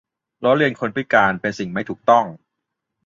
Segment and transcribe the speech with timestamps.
[0.43, 2.25] ล้อเลียนคนพิการ เป็นสิ่งที่ไม่ถูกต้อง